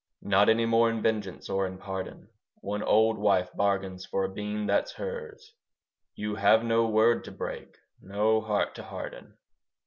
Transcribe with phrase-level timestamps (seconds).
[0.23, 2.27] Not any more in vengeance or in pardon,
[2.61, 5.53] One old wife bargains for a bean that's hers.
[6.15, 9.37] You have no word to break: no heart to harden.